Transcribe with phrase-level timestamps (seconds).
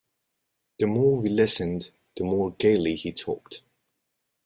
[0.79, 3.61] The more we listened, the more gaily he talked.